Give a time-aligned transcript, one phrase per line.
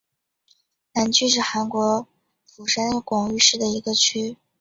[0.95, 2.07] 南区是韩国
[2.47, 4.35] 釜山广域市的一个区。